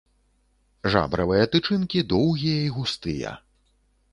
[0.95, 3.39] Жабравыя тычынкі доўгія і густыя.